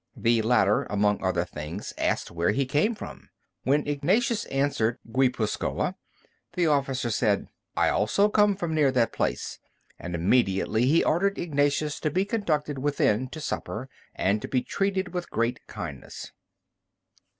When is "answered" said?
4.45-4.97